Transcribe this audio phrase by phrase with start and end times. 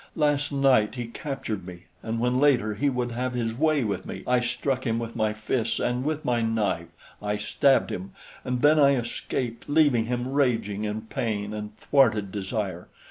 [0.15, 4.23] Last night he captured me, and when later he would have his way with me,
[4.25, 6.87] I struck him with my fists and with my knife
[7.21, 12.87] I stabbed him, and then I escaped, leaving him raging in pain and thwarted desire.